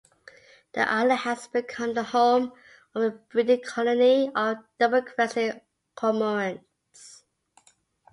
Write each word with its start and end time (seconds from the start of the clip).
The 0.73 0.91
island 0.91 1.19
has 1.19 1.47
become 1.47 1.93
the 1.93 2.01
home 2.01 2.53
of 2.95 3.03
a 3.03 3.11
breeding 3.11 3.61
colony 3.61 4.31
of 4.33 4.57
double-crested 4.79 5.61
cormorants. 5.95 7.21